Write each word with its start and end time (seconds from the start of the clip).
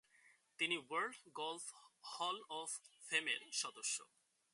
তিনি 0.59 0.77
World 0.77 1.21
Golf 1.33 1.65
Hall 2.03 2.37
of 2.49 2.69
ফেমের 3.07 3.41
সদস্য। 3.51 3.95